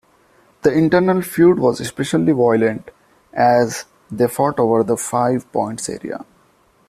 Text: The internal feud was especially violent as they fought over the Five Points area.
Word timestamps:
The 0.63 0.73
internal 0.73 1.21
feud 1.21 1.59
was 1.59 1.79
especially 1.79 2.31
violent 2.31 2.89
as 3.33 3.85
they 4.09 4.27
fought 4.27 4.59
over 4.59 4.83
the 4.83 4.97
Five 4.97 5.51
Points 5.51 5.87
area. 5.89 6.25